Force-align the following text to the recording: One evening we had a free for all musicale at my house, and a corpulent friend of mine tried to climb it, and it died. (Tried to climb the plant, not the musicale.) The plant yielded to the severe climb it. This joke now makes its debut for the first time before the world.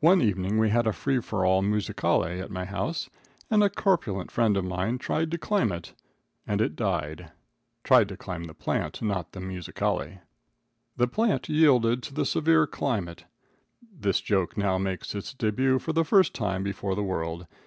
One 0.00 0.20
evening 0.20 0.58
we 0.58 0.68
had 0.68 0.86
a 0.86 0.92
free 0.92 1.20
for 1.22 1.46
all 1.46 1.62
musicale 1.62 2.22
at 2.26 2.50
my 2.50 2.66
house, 2.66 3.08
and 3.50 3.62
a 3.64 3.70
corpulent 3.70 4.30
friend 4.30 4.58
of 4.58 4.64
mine 4.66 4.98
tried 4.98 5.30
to 5.30 5.38
climb 5.38 5.72
it, 5.72 5.94
and 6.46 6.60
it 6.60 6.76
died. 6.76 7.32
(Tried 7.82 8.10
to 8.10 8.16
climb 8.18 8.44
the 8.44 8.52
plant, 8.52 9.00
not 9.00 9.32
the 9.32 9.40
musicale.) 9.40 10.18
The 10.98 11.08
plant 11.08 11.48
yielded 11.48 12.02
to 12.02 12.12
the 12.12 12.26
severe 12.26 12.66
climb 12.66 13.08
it. 13.08 13.24
This 13.90 14.20
joke 14.20 14.58
now 14.58 14.76
makes 14.76 15.14
its 15.14 15.32
debut 15.32 15.78
for 15.78 15.94
the 15.94 16.04
first 16.04 16.34
time 16.34 16.62
before 16.62 16.94
the 16.94 17.02
world. 17.02 17.46